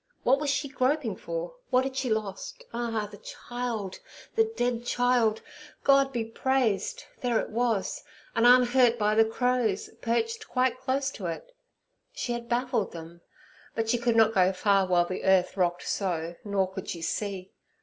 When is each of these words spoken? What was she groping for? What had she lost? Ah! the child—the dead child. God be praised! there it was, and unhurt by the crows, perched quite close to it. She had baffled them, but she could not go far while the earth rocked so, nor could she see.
What 0.23 0.39
was 0.39 0.49
she 0.49 0.67
groping 0.67 1.15
for? 1.15 1.57
What 1.69 1.83
had 1.83 1.95
she 1.95 2.09
lost? 2.09 2.63
Ah! 2.73 3.07
the 3.11 3.19
child—the 3.19 4.45
dead 4.55 4.83
child. 4.83 5.43
God 5.83 6.11
be 6.11 6.25
praised! 6.25 7.03
there 7.19 7.39
it 7.39 7.51
was, 7.51 8.03
and 8.35 8.47
unhurt 8.47 8.97
by 8.97 9.13
the 9.13 9.23
crows, 9.23 9.91
perched 10.01 10.47
quite 10.49 10.79
close 10.79 11.11
to 11.11 11.27
it. 11.27 11.53
She 12.13 12.33
had 12.33 12.49
baffled 12.49 12.93
them, 12.93 13.21
but 13.75 13.91
she 13.91 13.99
could 13.99 14.15
not 14.15 14.33
go 14.33 14.51
far 14.53 14.87
while 14.87 15.05
the 15.05 15.23
earth 15.23 15.55
rocked 15.55 15.87
so, 15.87 16.33
nor 16.43 16.71
could 16.71 16.89
she 16.89 17.03
see. 17.03 17.51